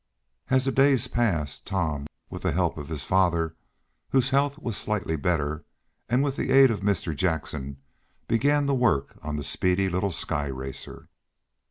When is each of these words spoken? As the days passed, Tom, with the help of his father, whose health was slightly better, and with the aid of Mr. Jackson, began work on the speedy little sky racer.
As 0.49 0.65
the 0.65 0.71
days 0.71 1.07
passed, 1.07 1.67
Tom, 1.67 2.07
with 2.31 2.41
the 2.41 2.51
help 2.53 2.75
of 2.75 2.89
his 2.89 3.03
father, 3.03 3.55
whose 4.09 4.31
health 4.31 4.57
was 4.57 4.75
slightly 4.75 5.15
better, 5.15 5.63
and 6.09 6.23
with 6.23 6.37
the 6.37 6.49
aid 6.49 6.71
of 6.71 6.79
Mr. 6.79 7.15
Jackson, 7.15 7.77
began 8.27 8.65
work 8.65 9.15
on 9.21 9.35
the 9.35 9.43
speedy 9.43 9.89
little 9.89 10.09
sky 10.09 10.47
racer. 10.47 11.07